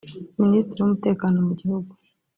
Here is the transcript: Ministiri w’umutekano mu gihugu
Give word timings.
Ministiri 0.41 0.79
w’umutekano 0.81 1.37
mu 1.47 1.53
gihugu 1.59 1.91